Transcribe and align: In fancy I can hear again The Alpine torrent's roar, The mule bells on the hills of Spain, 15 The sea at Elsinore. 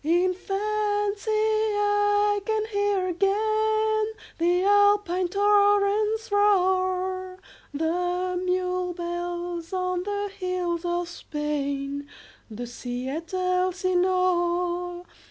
In 0.03 0.33
fancy 0.33 1.29
I 1.29 2.41
can 2.43 2.65
hear 2.73 3.05
again 3.09 4.07
The 4.39 4.63
Alpine 4.67 5.27
torrent's 5.27 6.31
roar, 6.31 7.37
The 7.71 8.41
mule 8.43 8.95
bells 8.95 9.71
on 9.73 10.01
the 10.01 10.31
hills 10.35 10.85
of 10.85 11.07
Spain, 11.07 12.07
15 12.49 12.57
The 12.57 12.65
sea 12.65 13.09
at 13.09 13.31
Elsinore. 13.31 15.05